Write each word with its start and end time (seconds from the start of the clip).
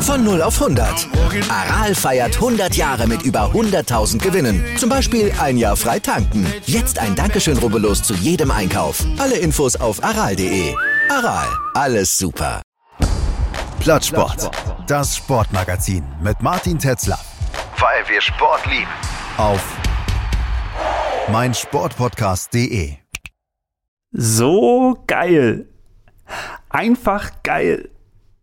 Von 0.00 0.24
0 0.24 0.40
auf 0.40 0.62
100. 0.62 1.08
Aral 1.50 1.94
feiert 1.94 2.36
100 2.36 2.74
Jahre 2.74 3.06
mit 3.06 3.22
über 3.22 3.50
100.000 3.52 4.18
Gewinnen. 4.18 4.64
Zum 4.78 4.88
Beispiel 4.88 5.32
ein 5.40 5.58
Jahr 5.58 5.76
frei 5.76 5.98
tanken. 5.98 6.46
Jetzt 6.64 6.98
ein 6.98 7.14
Dankeschön, 7.14 7.58
rubbellos 7.58 8.02
zu 8.02 8.14
jedem 8.14 8.50
Einkauf. 8.50 9.04
Alle 9.18 9.36
Infos 9.36 9.76
auf 9.76 10.02
aral.de. 10.02 10.74
Aral, 11.10 11.48
alles 11.74 12.16
super. 12.16 12.62
Plattsport. 13.80 14.50
Das 14.86 15.16
Sportmagazin 15.16 16.04
mit 16.22 16.40
Martin 16.40 16.78
Tetzler. 16.78 17.18
Weil 17.78 18.08
wir 18.08 18.20
Sport 18.22 18.64
lieben. 18.66 18.90
Auf 19.36 19.60
meinsportpodcast.de. 21.28 22.92
So 24.12 24.96
geil. 25.06 25.66
Einfach 26.68 27.42
geil. 27.42 27.90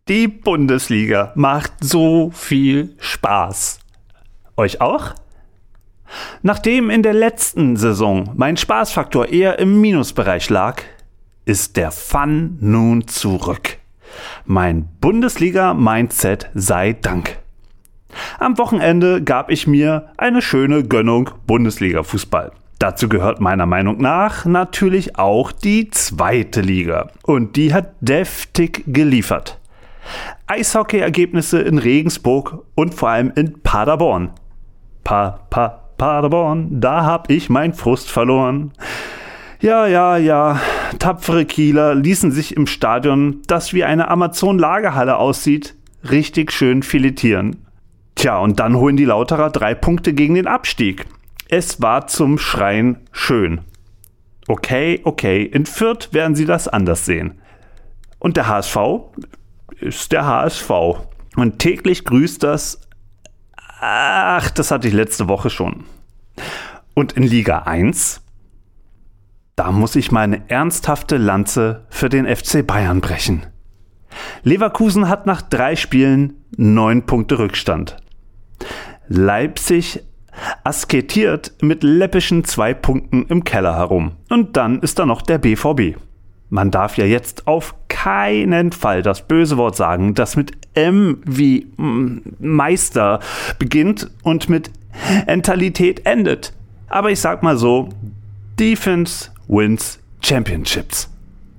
Die 0.08 0.28
Bundesliga 0.28 1.32
macht 1.34 1.72
so 1.80 2.30
viel 2.30 2.94
Spaß. 2.98 3.80
Euch 4.56 4.82
auch? 4.82 5.14
Nachdem 6.42 6.90
in 6.90 7.02
der 7.02 7.14
letzten 7.14 7.76
Saison 7.76 8.30
mein 8.36 8.58
Spaßfaktor 8.58 9.28
eher 9.28 9.58
im 9.58 9.80
Minusbereich 9.80 10.50
lag, 10.50 10.82
ist 11.46 11.78
der 11.78 11.90
Fun 11.90 12.58
nun 12.60 13.08
zurück. 13.08 13.78
Mein 14.44 14.88
Bundesliga-Mindset 15.00 16.50
sei 16.54 16.92
Dank. 16.92 17.38
Am 18.38 18.58
Wochenende 18.58 19.22
gab 19.22 19.50
ich 19.50 19.66
mir 19.66 20.12
eine 20.18 20.42
schöne 20.42 20.84
Gönnung 20.84 21.30
Bundesliga-Fußball. 21.46 22.52
Dazu 22.84 23.08
gehört 23.08 23.40
meiner 23.40 23.64
Meinung 23.64 23.96
nach 23.96 24.44
natürlich 24.44 25.18
auch 25.18 25.52
die 25.52 25.88
zweite 25.88 26.60
Liga. 26.60 27.08
Und 27.22 27.56
die 27.56 27.72
hat 27.72 27.94
deftig 28.02 28.84
geliefert. 28.86 29.58
Eishockey-Ergebnisse 30.48 31.62
in 31.62 31.78
Regensburg 31.78 32.62
und 32.74 32.92
vor 32.92 33.08
allem 33.08 33.32
in 33.36 33.62
Paderborn. 33.62 34.32
Pa, 35.02 35.40
pa, 35.48 35.80
Paderborn, 35.96 36.78
da 36.78 37.06
hab 37.06 37.30
ich 37.30 37.48
mein 37.48 37.72
Frust 37.72 38.10
verloren. 38.10 38.72
Ja, 39.62 39.86
ja, 39.86 40.18
ja, 40.18 40.60
tapfere 40.98 41.46
Kieler 41.46 41.94
ließen 41.94 42.32
sich 42.32 42.54
im 42.54 42.66
Stadion, 42.66 43.40
das 43.46 43.72
wie 43.72 43.84
eine 43.84 44.08
Amazon-Lagerhalle 44.08 45.16
aussieht, 45.16 45.74
richtig 46.10 46.52
schön 46.52 46.82
filetieren. 46.82 47.64
Tja, 48.14 48.36
und 48.40 48.60
dann 48.60 48.76
holen 48.76 48.98
die 48.98 49.06
Lauterer 49.06 49.48
drei 49.48 49.74
Punkte 49.74 50.12
gegen 50.12 50.34
den 50.34 50.46
Abstieg. 50.46 51.06
Es 51.48 51.82
war 51.82 52.06
zum 52.06 52.38
Schreien 52.38 53.08
schön. 53.12 53.60
Okay, 54.46 55.00
okay, 55.04 55.42
in 55.42 55.66
Fürth 55.66 56.12
werden 56.12 56.34
sie 56.34 56.44
das 56.44 56.68
anders 56.68 57.04
sehen. 57.04 57.40
Und 58.18 58.36
der 58.36 58.48
HSV 58.48 58.76
ist 59.80 60.12
der 60.12 60.26
HSV. 60.26 60.70
Und 61.36 61.58
täglich 61.58 62.04
grüßt 62.04 62.42
das. 62.42 62.80
Ach, 63.80 64.50
das 64.50 64.70
hatte 64.70 64.88
ich 64.88 64.94
letzte 64.94 65.28
Woche 65.28 65.50
schon. 65.50 65.84
Und 66.94 67.12
in 67.12 67.22
Liga 67.22 67.58
1, 67.60 68.22
da 69.56 69.72
muss 69.72 69.96
ich 69.96 70.10
meine 70.10 70.48
ernsthafte 70.48 71.16
Lanze 71.16 71.86
für 71.90 72.08
den 72.08 72.26
FC 72.26 72.66
Bayern 72.66 73.00
brechen. 73.00 73.46
Leverkusen 74.42 75.08
hat 75.08 75.26
nach 75.26 75.42
drei 75.42 75.76
Spielen 75.76 76.44
neun 76.56 77.04
Punkte 77.06 77.38
Rückstand. 77.38 77.96
Leipzig 79.08 80.02
asketiert 80.64 81.52
mit 81.60 81.82
läppischen 81.82 82.44
zwei 82.44 82.74
Punkten 82.74 83.26
im 83.28 83.44
Keller 83.44 83.76
herum. 83.76 84.12
Und 84.28 84.56
dann 84.56 84.80
ist 84.80 84.98
da 84.98 85.06
noch 85.06 85.22
der 85.22 85.38
BVB. 85.38 85.96
Man 86.50 86.70
darf 86.70 86.96
ja 86.98 87.04
jetzt 87.04 87.46
auf 87.46 87.74
keinen 87.88 88.72
Fall 88.72 89.02
das 89.02 89.26
böse 89.26 89.56
Wort 89.56 89.76
sagen, 89.76 90.14
das 90.14 90.36
mit 90.36 90.52
M 90.74 91.22
wie 91.24 91.66
mm, 91.76 92.18
Meister 92.38 93.20
beginnt 93.58 94.10
und 94.22 94.48
mit 94.48 94.70
Mentalität 95.26 96.06
endet. 96.06 96.52
Aber 96.88 97.10
ich 97.10 97.20
sag 97.20 97.42
mal 97.42 97.56
so, 97.56 97.88
Defense 98.58 99.30
wins 99.48 99.98
Championships. 100.20 101.10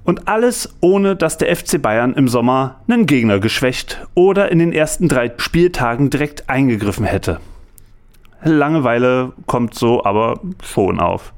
Und 0.04 0.28
alles 0.28 0.76
ohne, 0.82 1.16
dass 1.16 1.38
der 1.38 1.54
FC 1.54 1.82
Bayern 1.82 2.14
im 2.14 2.28
Sommer 2.28 2.82
einen 2.88 3.08
Gegner 3.08 3.40
geschwächt 3.40 4.06
oder 4.14 4.52
in 4.52 4.60
den 4.60 4.72
ersten 4.72 5.10
drei 5.10 5.34
Spieltagen 5.38 6.12
direkt 6.12 6.48
eingegriffen 6.48 7.06
hätte. 7.06 7.40
Langeweile 8.46 9.34
kommt 9.48 9.74
so 9.74 10.06
aber 10.06 10.40
schon 10.64 11.00
auf. 11.00 11.34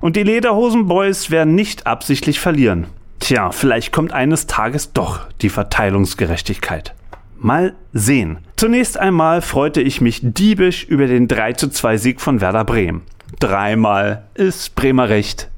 Und 0.00 0.16
die 0.16 0.22
Lederhosen-Boys 0.22 1.30
werden 1.30 1.54
nicht 1.54 1.86
absichtlich 1.86 2.40
verlieren. 2.40 2.86
Tja, 3.20 3.50
vielleicht 3.50 3.92
kommt 3.92 4.12
eines 4.12 4.46
Tages 4.46 4.92
doch 4.92 5.20
die 5.42 5.48
Verteilungsgerechtigkeit. 5.48 6.94
Mal 7.38 7.74
sehen. 7.92 8.38
Zunächst 8.56 8.98
einmal 8.98 9.42
freute 9.42 9.82
ich 9.82 10.00
mich 10.00 10.20
diebisch 10.22 10.84
über 10.84 11.06
den 11.06 11.28
3 11.28 11.52
zu 11.52 11.68
2 11.68 11.98
Sieg 11.98 12.20
von 12.20 12.40
Werder 12.40 12.64
Bremen. 12.64 13.02
Dreimal 13.38 14.24
ist 14.34 14.74
Bremer 14.74 15.08
Recht. 15.08 15.50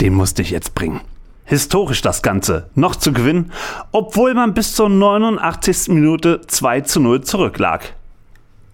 Den 0.00 0.14
musste 0.14 0.42
ich 0.42 0.50
jetzt 0.50 0.74
bringen. 0.74 1.00
Historisch 1.44 2.02
das 2.02 2.22
Ganze, 2.22 2.70
noch 2.74 2.96
zu 2.96 3.12
gewinnen, 3.12 3.52
obwohl 3.92 4.34
man 4.34 4.54
bis 4.54 4.74
zur 4.74 4.88
89. 4.88 5.88
Minute 5.88 6.40
2 6.46 6.82
zu 6.82 7.00
0 7.00 7.22
zurücklag. 7.22 7.94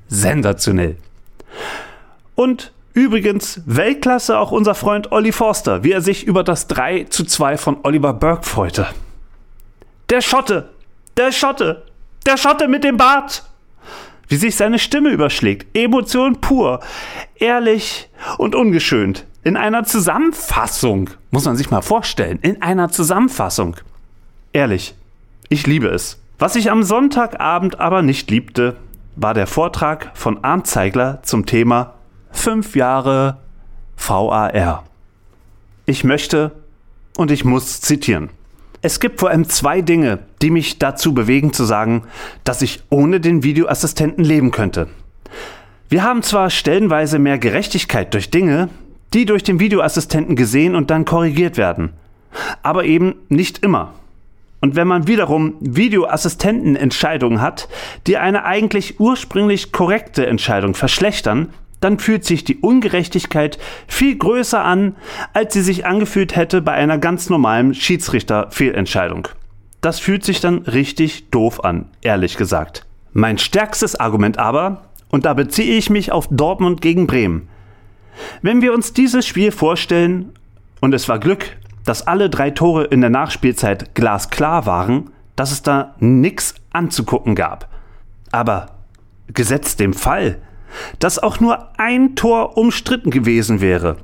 Sensationell. 0.09 0.97
Und 2.35 2.73
übrigens 2.95 3.63
Weltklasse 3.67 4.39
auch 4.39 4.51
unser 4.51 4.75
Freund 4.75 5.13
Olli 5.13 5.33
Forster, 5.33 5.85
wie 5.85 5.93
er 5.93 6.01
sich 6.01 6.25
über 6.25 6.45
das 6.45 6.67
3 6.69 7.05
zu 7.05 7.25
2 7.25 7.57
von 7.57 7.79
Oliver 7.83 8.13
Burke 8.13 8.47
freute. 8.47 8.87
Der 10.09 10.21
Schotte! 10.21 10.71
Der 11.17 11.33
Schotte! 11.33 11.85
Der 12.27 12.37
Schotte 12.37 12.69
mit 12.69 12.85
dem 12.85 12.97
Bart! 12.97 13.45
Wie 14.29 14.37
sich 14.37 14.55
seine 14.55 14.79
Stimme 14.79 15.11
überschlägt. 15.11 15.77
Emotion 15.77 16.41
pur. 16.41 16.81
Ehrlich 17.35 18.09
und 18.39 18.55
ungeschönt. 18.55 19.27
In 19.43 19.57
einer 19.57 19.85
Zusammenfassung. 19.85 21.11
Muss 21.33 21.47
man 21.47 21.57
sich 21.57 21.71
mal 21.71 21.83
vorstellen. 21.83 22.39
In 22.43 22.63
einer 22.63 22.91
Zusammenfassung. 22.91 23.77
Ehrlich. 24.53 24.95
Ich 25.49 25.67
liebe 25.67 25.89
es. 25.89 26.21
Was 26.39 26.55
ich 26.55 26.71
am 26.71 26.85
Sonntagabend 26.85 27.81
aber 27.81 28.03
nicht 28.03 28.31
liebte, 28.31 28.77
war 29.21 29.35
der 29.35 29.47
Vortrag 29.47 30.13
von 30.15 30.43
Arndt 30.43 30.67
Zeigler 30.67 31.23
zum 31.23 31.45
Thema 31.45 31.93
5 32.33 32.75
Jahre 32.75 33.37
VAR. 33.99 34.85
Ich 35.85 36.05
möchte 36.05 36.53
und 37.19 37.31
ich 37.31 37.45
muss 37.45 37.83
zitieren. 37.83 38.31
Es 38.81 38.99
gibt 38.99 39.21
vor 39.21 39.29
allem 39.29 39.47
zwei 39.47 39.83
Dinge, 39.83 40.21
die 40.41 40.51
mich 40.51 40.79
dazu 40.79 41.13
bewegen 41.13 41.53
zu 41.53 41.65
sagen, 41.65 42.05
dass 42.45 42.63
ich 42.63 42.83
ohne 42.89 43.21
den 43.21 43.43
Videoassistenten 43.43 44.25
leben 44.25 44.53
könnte. 44.53 44.89
Wir 45.91 46.03
haben 46.03 46.23
zwar 46.23 46.49
stellenweise 46.49 47.19
mehr 47.19 47.37
Gerechtigkeit 47.37 48.15
durch 48.15 48.31
Dinge, 48.31 48.71
die 49.13 49.27
durch 49.27 49.43
den 49.43 49.61
Videoassistenten 49.61 50.35
gesehen 50.35 50.75
und 50.75 50.91
dann 50.91 51.05
korrigiert 51.05 51.59
werden, 51.59 51.93
aber 52.63 52.85
eben 52.87 53.17
nicht 53.29 53.59
immer. 53.59 53.93
Und 54.61 54.77
wenn 54.77 54.87
man 54.87 55.07
wiederum 55.07 55.55
Videoassistentenentscheidungen 55.61 57.41
hat, 57.41 57.69
die 58.07 58.19
eine 58.19 58.45
eigentlich 58.45 59.01
ursprünglich 59.01 59.73
korrekte 59.73 60.27
Entscheidung 60.27 60.75
verschlechtern, 60.75 61.49
dann 61.81 61.99
fühlt 61.99 62.25
sich 62.25 62.45
die 62.45 62.59
Ungerechtigkeit 62.59 63.59
viel 63.89 64.17
größer 64.17 64.63
an, 64.63 64.97
als 65.33 65.55
sie 65.55 65.63
sich 65.63 65.87
angefühlt 65.87 66.37
hätte 66.37 66.61
bei 66.61 66.73
einer 66.73 66.99
ganz 66.99 67.31
normalen 67.31 67.75
Schiedsrichterfehlentscheidung. 67.75 69.29
Das 69.81 69.99
fühlt 69.99 70.25
sich 70.25 70.41
dann 70.41 70.59
richtig 70.59 71.31
doof 71.31 71.65
an, 71.65 71.87
ehrlich 72.03 72.37
gesagt. 72.37 72.85
Mein 73.13 73.39
stärkstes 73.39 73.99
Argument 73.99 74.39
aber, 74.39 74.83
und 75.09 75.25
da 75.25 75.33
beziehe 75.33 75.77
ich 75.77 75.89
mich 75.89 76.13
auf 76.13 76.29
Dortmund 76.31 76.83
gegen 76.83 77.07
Bremen. 77.07 77.49
Wenn 78.43 78.61
wir 78.61 78.75
uns 78.75 78.93
dieses 78.93 79.27
Spiel 79.27 79.51
vorstellen, 79.51 80.33
und 80.81 80.95
es 80.95 81.09
war 81.09 81.19
Glück, 81.19 81.57
dass 81.85 82.07
alle 82.07 82.31
drei 82.31 82.51
Tore 82.51 82.85
in 82.85 83.01
der 83.01 83.11
Nachspielzeit 83.11 83.95
glasklar 83.95 84.67
waren, 84.67 85.11
dass 85.37 85.53
es 85.53 85.63
da 85.63 85.95
nichts 86.01 86.55
anzugucken 86.71 87.35
gab. 87.35 87.69
Aber 88.31 88.67
gesetzt 89.33 89.81
dem 89.81 89.95
Fall, 89.95 90.39
dass 90.99 91.19
auch 91.19 91.41
nur 91.41 91.69
ein 91.79 92.15
Tor 92.15 92.57
umstritten 92.57 93.11
gewesen 93.11 93.61
wäre, 93.61 93.97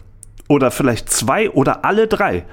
oder 0.49 0.71
vielleicht 0.71 1.11
zwei 1.11 1.51
oder 1.51 1.85
alle 1.85 2.07
drei, 2.07 2.45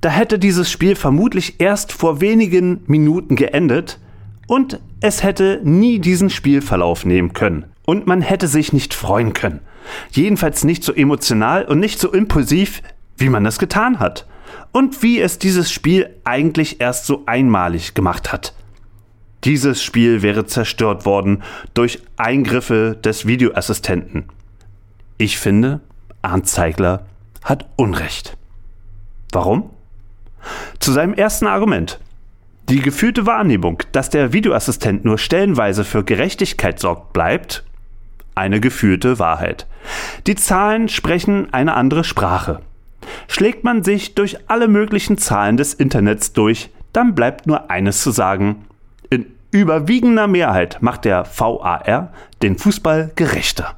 da 0.00 0.10
hätte 0.10 0.38
dieses 0.38 0.70
Spiel 0.70 0.96
vermutlich 0.96 1.60
erst 1.60 1.92
vor 1.92 2.20
wenigen 2.20 2.82
Minuten 2.86 3.36
geendet 3.36 3.98
und 4.46 4.80
es 5.00 5.22
hätte 5.22 5.60
nie 5.64 5.98
diesen 5.98 6.30
Spielverlauf 6.30 7.04
nehmen 7.04 7.32
können. 7.32 7.64
Und 7.84 8.06
man 8.06 8.20
hätte 8.20 8.48
sich 8.48 8.72
nicht 8.72 8.92
freuen 8.92 9.32
können. 9.32 9.60
Jedenfalls 10.10 10.64
nicht 10.64 10.84
so 10.84 10.92
emotional 10.92 11.64
und 11.64 11.80
nicht 11.80 11.98
so 11.98 12.12
impulsiv, 12.12 12.82
wie 13.16 13.28
man 13.28 13.46
es 13.46 13.58
getan 13.58 13.98
hat 13.98 14.26
und 14.72 15.02
wie 15.02 15.20
es 15.20 15.38
dieses 15.38 15.70
Spiel 15.70 16.10
eigentlich 16.24 16.80
erst 16.80 17.06
so 17.06 17.22
einmalig 17.26 17.94
gemacht 17.94 18.32
hat. 18.32 18.54
Dieses 19.44 19.82
Spiel 19.82 20.22
wäre 20.22 20.46
zerstört 20.46 21.06
worden 21.06 21.42
durch 21.74 22.02
Eingriffe 22.16 22.98
des 23.02 23.26
Videoassistenten. 23.26 24.24
Ich 25.16 25.38
finde, 25.38 25.80
Arndt 26.22 26.48
Zeigler 26.48 27.06
hat 27.44 27.68
Unrecht. 27.76 28.36
Warum? 29.32 29.70
Zu 30.80 30.92
seinem 30.92 31.14
ersten 31.14 31.46
Argument. 31.46 32.00
Die 32.68 32.80
gefühlte 32.80 33.26
Wahrnehmung, 33.26 33.82
dass 33.92 34.10
der 34.10 34.32
Videoassistent 34.32 35.04
nur 35.04 35.18
stellenweise 35.18 35.84
für 35.84 36.04
Gerechtigkeit 36.04 36.78
sorgt, 36.78 37.12
bleibt 37.12 37.64
eine 38.34 38.60
gefühlte 38.60 39.18
Wahrheit. 39.18 39.66
Die 40.26 40.34
Zahlen 40.34 40.88
sprechen 40.88 41.52
eine 41.52 41.74
andere 41.74 42.04
Sprache. 42.04 42.60
Schlägt 43.26 43.64
man 43.64 43.82
sich 43.82 44.14
durch 44.14 44.38
alle 44.48 44.68
möglichen 44.68 45.18
Zahlen 45.18 45.56
des 45.56 45.74
Internets 45.74 46.32
durch, 46.32 46.70
dann 46.92 47.14
bleibt 47.14 47.46
nur 47.46 47.70
eines 47.70 48.02
zu 48.02 48.10
sagen. 48.10 48.64
In 49.10 49.26
überwiegender 49.50 50.26
Mehrheit 50.26 50.78
macht 50.80 51.04
der 51.04 51.24
VAR 51.24 52.12
den 52.42 52.56
Fußball 52.56 53.12
gerechter. 53.16 53.76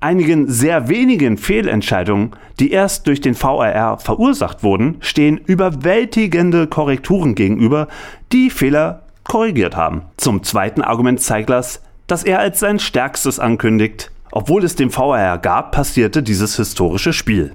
Einigen 0.00 0.48
sehr 0.48 0.88
wenigen 0.88 1.38
Fehlentscheidungen, 1.38 2.32
die 2.60 2.70
erst 2.70 3.06
durch 3.06 3.20
den 3.20 3.40
VAR 3.40 3.98
verursacht 3.98 4.62
wurden, 4.62 4.96
stehen 5.00 5.38
überwältigende 5.38 6.66
Korrekturen 6.66 7.34
gegenüber, 7.34 7.88
die 8.32 8.50
Fehler 8.50 9.02
korrigiert 9.24 9.74
haben. 9.74 10.02
Zum 10.16 10.42
zweiten 10.42 10.82
Argument 10.82 11.20
Zeiglers, 11.20 11.82
das 12.06 12.24
er 12.24 12.38
als 12.38 12.60
sein 12.60 12.78
stärkstes 12.78 13.40
ankündigt. 13.40 14.10
Obwohl 14.30 14.64
es 14.64 14.76
den 14.76 14.94
VAR 14.94 15.38
gab, 15.38 15.72
passierte 15.72 16.22
dieses 16.22 16.56
historische 16.56 17.12
Spiel. 17.12 17.54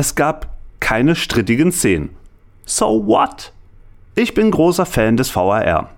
Es 0.00 0.14
gab 0.14 0.46
keine 0.80 1.14
strittigen 1.14 1.72
Szenen. 1.72 2.08
So 2.64 3.06
what? 3.06 3.52
Ich 4.14 4.32
bin 4.32 4.50
großer 4.50 4.86
Fan 4.86 5.18
des 5.18 5.36
VAR. 5.36 5.90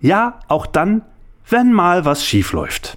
Ja, 0.00 0.40
auch 0.48 0.64
dann, 0.64 1.02
wenn 1.46 1.70
mal 1.70 2.06
was 2.06 2.24
schief 2.24 2.54
läuft. 2.54 2.96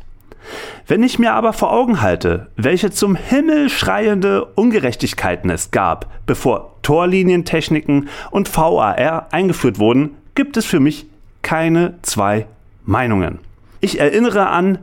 Wenn 0.87 1.03
ich 1.03 1.19
mir 1.19 1.33
aber 1.33 1.51
vor 1.51 1.73
Augen 1.73 2.01
halte, 2.01 2.47
welche 2.55 2.91
zum 2.91 3.17
Himmel 3.17 3.69
schreiende 3.69 4.45
Ungerechtigkeiten 4.55 5.49
es 5.49 5.71
gab, 5.71 6.09
bevor 6.25 6.77
Torlinientechniken 6.81 8.07
und 8.31 8.55
VAR 8.55 9.33
eingeführt 9.33 9.79
wurden, 9.79 10.11
gibt 10.33 10.55
es 10.55 10.65
für 10.65 10.79
mich 10.79 11.07
keine 11.41 11.95
zwei 12.03 12.47
Meinungen. 12.85 13.39
Ich 13.81 13.99
erinnere 13.99 14.47
an 14.47 14.77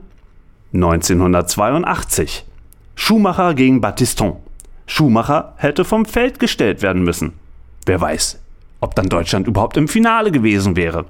1982. 0.75 2.45
Schumacher 2.97 3.55
gegen 3.55 3.81
Battiston. 3.81 4.37
Schumacher 4.91 5.55
hätte 5.57 5.85
vom 5.85 6.05
Feld 6.05 6.41
gestellt 6.41 6.83
werden 6.83 7.05
müssen. 7.05 7.35
Wer 7.87 8.01
weiß, 8.01 8.41
ob 8.81 8.97
dann 8.97 9.09
Deutschland 9.09 9.47
überhaupt 9.47 9.77
im 9.77 9.87
Finale 9.87 10.33
gewesen 10.33 10.75
wäre. 10.75 11.05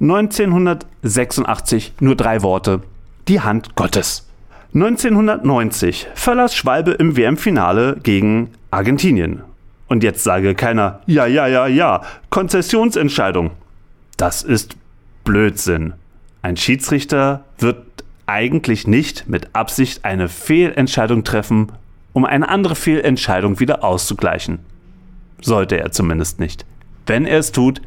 1986 0.00 1.94
nur 2.00 2.14
drei 2.14 2.42
Worte. 2.42 2.82
Die 3.26 3.40
Hand 3.40 3.74
Gottes. 3.74 4.28
1990 4.74 6.08
verlas 6.14 6.54
Schwalbe 6.54 6.90
im 6.92 7.16
WM-Finale 7.16 7.96
gegen 8.02 8.50
Argentinien. 8.70 9.44
Und 9.88 10.04
jetzt 10.04 10.22
sage 10.22 10.54
keiner, 10.54 11.00
ja, 11.06 11.24
ja, 11.24 11.46
ja, 11.46 11.66
ja, 11.66 12.02
Konzessionsentscheidung. 12.28 13.52
Das 14.18 14.42
ist 14.42 14.76
Blödsinn. 15.24 15.94
Ein 16.42 16.58
Schiedsrichter 16.58 17.44
wird 17.58 17.82
eigentlich 18.26 18.86
nicht 18.86 19.26
mit 19.26 19.48
Absicht 19.54 20.04
eine 20.04 20.28
Fehlentscheidung 20.28 21.24
treffen, 21.24 21.72
um 22.12 22.24
eine 22.24 22.48
andere 22.48 22.74
Fehlentscheidung 22.74 23.60
wieder 23.60 23.84
auszugleichen. 23.84 24.60
Sollte 25.40 25.78
er 25.78 25.92
zumindest 25.92 26.40
nicht. 26.40 26.66
Wenn 27.06 27.26
er 27.26 27.38
es 27.38 27.52
tut, 27.52 27.80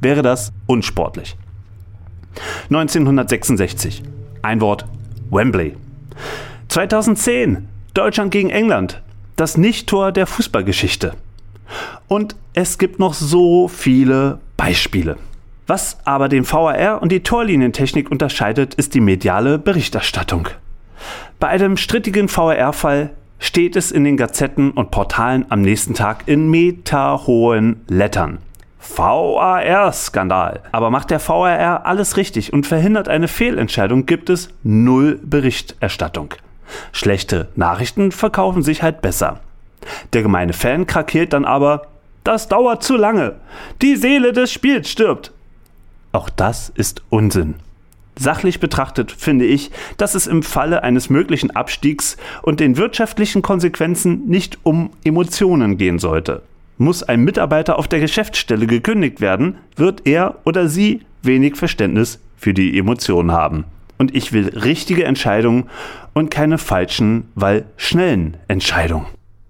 wäre 0.00 0.22
das 0.22 0.52
unsportlich. 0.66 1.36
1966. 2.64 4.02
Ein 4.42 4.60
Wort 4.60 4.86
Wembley. 5.30 5.76
2010. 6.68 7.68
Deutschland 7.94 8.30
gegen 8.30 8.50
England. 8.50 9.00
Das 9.36 9.56
Nicht-Tor 9.56 10.12
der 10.12 10.26
Fußballgeschichte. 10.26 11.14
Und 12.08 12.36
es 12.52 12.78
gibt 12.78 12.98
noch 12.98 13.14
so 13.14 13.68
viele 13.68 14.38
Beispiele. 14.56 15.16
Was 15.66 15.98
aber 16.04 16.28
den 16.28 16.50
VAR 16.50 17.00
und 17.00 17.10
die 17.10 17.22
Torlinientechnik 17.22 18.10
unterscheidet, 18.10 18.74
ist 18.74 18.94
die 18.94 19.00
mediale 19.00 19.58
Berichterstattung. 19.58 20.48
Bei 21.40 21.48
einem 21.48 21.76
strittigen 21.76 22.28
VAR-Fall 22.28 23.10
steht 23.44 23.76
es 23.76 23.92
in 23.92 24.04
den 24.04 24.16
Gazetten 24.16 24.70
und 24.70 24.90
Portalen 24.90 25.44
am 25.50 25.60
nächsten 25.60 25.92
Tag 25.92 26.22
in 26.26 26.48
meterhohen 26.48 27.82
Lettern. 27.88 28.38
VAR-Skandal. 28.96 30.60
Aber 30.72 30.88
macht 30.88 31.10
der 31.10 31.20
VAR 31.20 31.84
alles 31.84 32.16
richtig 32.16 32.54
und 32.54 32.66
verhindert 32.66 33.06
eine 33.06 33.28
Fehlentscheidung, 33.28 34.06
gibt 34.06 34.30
es 34.30 34.48
null 34.62 35.20
Berichterstattung. 35.22 36.32
Schlechte 36.90 37.48
Nachrichten 37.54 38.12
verkaufen 38.12 38.62
sich 38.62 38.82
halt 38.82 39.02
besser. 39.02 39.40
Der 40.14 40.22
gemeine 40.22 40.54
Fan 40.54 40.86
krakeelt 40.86 41.34
dann 41.34 41.44
aber, 41.44 41.88
das 42.24 42.48
dauert 42.48 42.82
zu 42.82 42.96
lange. 42.96 43.34
Die 43.82 43.96
Seele 43.96 44.32
des 44.32 44.52
Spiels 44.52 44.88
stirbt. 44.88 45.32
Auch 46.12 46.30
das 46.30 46.70
ist 46.74 47.02
Unsinn. 47.10 47.56
Sachlich 48.16 48.60
betrachtet 48.60 49.10
finde 49.12 49.44
ich, 49.44 49.70
dass 49.96 50.14
es 50.14 50.26
im 50.26 50.42
Falle 50.42 50.82
eines 50.82 51.10
möglichen 51.10 51.50
Abstiegs 51.50 52.16
und 52.42 52.60
den 52.60 52.76
wirtschaftlichen 52.76 53.42
Konsequenzen 53.42 54.26
nicht 54.26 54.58
um 54.62 54.90
Emotionen 55.04 55.76
gehen 55.78 55.98
sollte. 55.98 56.42
Muss 56.78 57.02
ein 57.02 57.22
Mitarbeiter 57.22 57.78
auf 57.78 57.88
der 57.88 58.00
Geschäftsstelle 58.00 58.66
gekündigt 58.66 59.20
werden, 59.20 59.56
wird 59.76 60.06
er 60.06 60.36
oder 60.44 60.68
sie 60.68 61.02
wenig 61.22 61.56
Verständnis 61.56 62.20
für 62.36 62.54
die 62.54 62.78
Emotionen 62.78 63.32
haben. 63.32 63.64
Und 63.98 64.14
ich 64.14 64.32
will 64.32 64.48
richtige 64.48 65.04
Entscheidungen 65.04 65.64
und 66.14 66.30
keine 66.30 66.58
falschen, 66.58 67.28
weil 67.34 67.64
schnellen 67.76 68.36
Entscheidungen. 68.48 69.06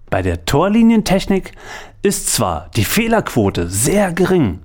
Bei 0.09 0.21
der 0.21 0.45
Torlinientechnik 0.45 1.51
ist 2.03 2.31
zwar 2.31 2.69
die 2.75 2.85
Fehlerquote 2.85 3.67
sehr 3.67 4.13
gering, 4.13 4.59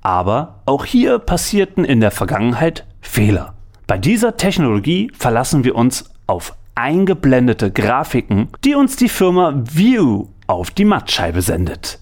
aber 0.00 0.62
auch 0.64 0.84
hier 0.84 1.18
passierten 1.18 1.84
in 1.84 2.00
der 2.00 2.10
Vergangenheit 2.10 2.86
Fehler. 3.00 3.54
Bei 3.86 3.98
dieser 3.98 4.36
Technologie 4.36 5.10
verlassen 5.16 5.64
wir 5.64 5.74
uns 5.74 6.10
auf 6.26 6.54
eingeblendete 6.74 7.70
Grafiken, 7.70 8.48
die 8.64 8.74
uns 8.74 8.96
die 8.96 9.08
Firma 9.08 9.62
View 9.64 10.28
auf 10.46 10.70
die 10.70 10.84
Mattscheibe 10.84 11.42
sendet. 11.42 11.98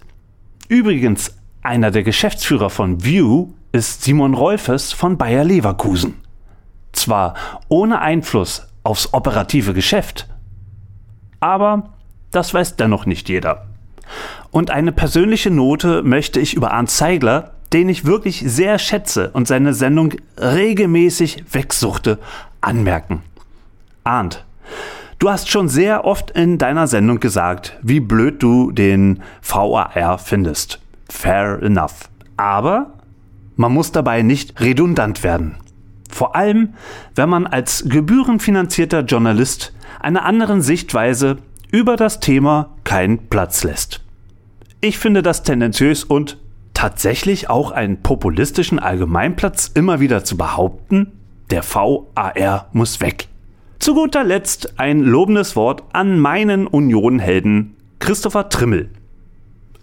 Übrigens, 0.69 1.35
einer 1.62 1.91
der 1.91 2.03
Geschäftsführer 2.03 2.71
von 2.71 3.05
View 3.05 3.49
ist 3.73 4.03
Simon 4.03 4.35
Rolfes 4.35 4.93
von 4.93 5.19
Bayer 5.19 5.45
Leverkusen. 5.45 6.15
Zwar 6.93 7.35
ohne 7.69 8.00
Einfluss 8.00 8.69
aufs 8.85 9.12
operative 9.12 9.75
Geschäft, 9.75 10.29
aber 11.41 11.95
das 12.31 12.53
weiß 12.55 12.77
dennoch 12.77 13.06
nicht 13.06 13.29
jeder. 13.29 13.67
Und 14.50 14.71
eine 14.71 14.93
persönliche 14.93 15.50
Note 15.50 16.02
möchte 16.02 16.40
ich 16.40 16.55
über 16.55 16.73
Arndt 16.73 16.90
Zeigler, 16.90 17.55
den 17.72 17.88
ich 17.88 18.04
wirklich 18.04 18.42
sehr 18.46 18.78
schätze 18.78 19.30
und 19.30 19.46
seine 19.46 19.75
Sendung 19.75 20.14
regelmäßig 20.38 21.44
wegsuchte, 21.52 22.18
anmerken. 22.60 23.22
Arndt, 24.04 24.44
du 25.18 25.28
hast 25.28 25.50
schon 25.50 25.68
sehr 25.68 26.04
oft 26.04 26.30
in 26.30 26.58
deiner 26.58 26.87
Sendung 26.87 27.20
gesagt, 27.20 27.76
wie 27.82 28.00
blöd 28.00 28.42
du 28.42 28.70
den 28.70 29.22
VAR 29.42 30.18
findest. 30.18 30.80
Fair 31.08 31.62
enough. 31.62 32.08
Aber 32.37 32.94
man 33.56 33.72
muss 33.72 33.92
dabei 33.92 34.22
nicht 34.22 34.60
redundant 34.60 35.22
werden. 35.22 35.56
Vor 36.10 36.37
allem, 36.37 36.75
wenn 37.14 37.28
man 37.28 37.46
als 37.46 37.84
gebührenfinanzierter 37.87 39.00
Journalist 39.00 39.75
einer 40.00 40.25
anderen 40.25 40.62
Sichtweise 40.62 41.38
über 41.70 41.96
das 41.96 42.20
Thema 42.20 42.70
keinen 42.84 43.28
Platz 43.28 43.62
lässt. 43.64 44.00
Ich 44.80 44.98
finde 44.98 45.22
das 45.22 45.42
tendenziös 45.42 46.04
und 46.04 46.38
tatsächlich 46.78 47.50
auch 47.50 47.73
einen 47.73 48.02
populistischen 48.02 48.78
Allgemeinplatz 48.78 49.68
immer 49.75 49.99
wieder 49.99 50.23
zu 50.23 50.37
behaupten, 50.37 51.11
der 51.50 51.64
VAR 51.64 52.68
muss 52.73 53.00
weg. 53.00 53.26
Zu 53.80 53.94
guter 53.94 54.23
Letzt 54.23 54.78
ein 54.78 55.00
lobendes 55.00 55.56
Wort 55.56 55.82
an 55.92 56.20
meinen 56.20 56.68
Unionhelden 56.68 57.75
Christopher 57.99 58.49
Trimmel. 58.49 58.90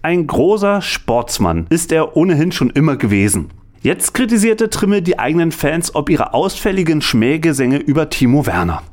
Ein 0.04 0.26
großer 0.26 0.82
Sportsmann 0.82 1.68
ist 1.70 1.92
er 1.92 2.16
ohnehin 2.16 2.54
schon 2.54 2.70
immer 2.70 2.96
gewesen. 2.96 3.50
Jetzt 3.82 4.14
kritisierte 4.14 4.70
Trimmel 4.70 5.02
die 5.02 5.20
eigenen 5.20 5.52
Fans 5.52 5.96
ob 5.96 6.10
ihre 6.10 6.34
ausfälligen 6.34 7.02
Schmähgesänge 7.02 7.78
über 7.78 8.10
Timo 8.10 8.46
Werner. 8.46 8.84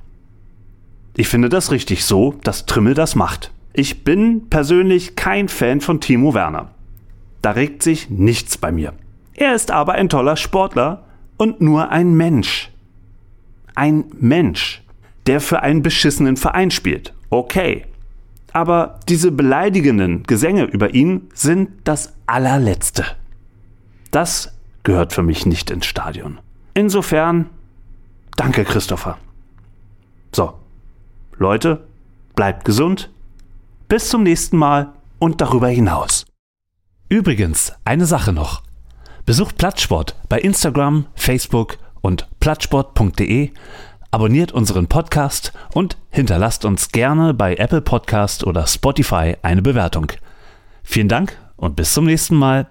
Ich 1.17 1.29
finde 1.29 1.49
das 1.49 1.71
richtig 1.71 2.05
so, 2.05 2.35
dass 2.43 2.67
Trimmel 2.67 2.95
das 2.95 3.15
macht. 3.15 3.53
Ich 3.73 4.03
bin 4.03 4.49
persönlich 4.51 5.15
kein 5.15 5.49
Fan 5.49 5.81
von 5.81 6.01
Timo 6.01 6.35
Werner. 6.35 6.73
Da 7.43 7.53
regt 7.53 7.83
sich 7.83 8.09
nichts 8.11 8.57
bei 8.57 8.73
mir. 8.73 8.95
Er 9.35 9.55
ist 9.55 9.71
aber 9.71 9.95
ein 9.95 10.09
toller 10.09 10.37
Sportler 10.37 11.05
und 11.37 11.61
nur 11.61 11.91
ein 11.91 12.15
Mensch. 12.15 12.71
Ein 13.75 14.05
Mensch, 14.19 14.83
der 15.27 15.41
für 15.41 15.63
einen 15.63 15.83
beschissenen 15.83 16.37
Verein 16.37 16.71
spielt. 16.71 17.15
Okay. 17.31 17.87
Aber 18.53 19.01
diese 19.09 19.33
beleidigenden 19.33 20.25
Gesänge 20.25 20.65
über 20.65 20.95
ihn 20.95 21.29
sind 21.35 21.71
das 21.85 22.13
allerletzte. 22.27 23.05
Das 24.11 24.55
gehört 24.83 25.13
für 25.13 25.23
mich 25.23 25.47
nicht 25.47 25.71
ins 25.71 25.87
Stadion. 25.87 26.39
Insofern, 26.75 27.49
danke 28.37 28.65
Christopher. 28.65 29.19
So, 30.33 30.55
Leute, 31.39 31.85
bleibt 32.35 32.65
gesund, 32.65 33.11
Bis 33.93 34.09
zum 34.09 34.23
nächsten 34.23 34.57
Mal 34.57 34.95
und 35.19 35.43
darüber 35.43 35.69
hinaus. 35.69 36.25
Übrigens, 37.13 37.75
eine 37.85 38.07
Sache 38.07 38.33
noch. 38.33 38.63
Besucht 39.27 39.59
Plattsport 39.59 40.17
bei 40.31 40.41
Instagram, 40.41 41.05
Facebook 41.15 41.77
und 42.01 42.27
plattsport.de, 42.41 43.51
abonniert 44.11 44.53
unseren 44.53 44.87
Podcast 44.87 45.53
und 45.75 45.99
hinterlasst 46.09 46.65
uns 46.65 46.89
gerne 46.89 47.35
bei 47.35 47.57
Apple 47.57 47.83
Podcast 47.83 48.45
oder 48.47 48.67
Spotify 48.67 49.37
eine 49.43 49.61
Bewertung. 49.61 50.11
Vielen 50.83 51.09
Dank 51.11 51.39
und 51.57 51.77
bis 51.77 51.93
zum 51.93 52.07
nächsten 52.07 52.37
Mal. 52.37 52.71